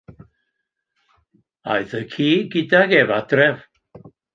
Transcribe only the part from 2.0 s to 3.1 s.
y ci gydag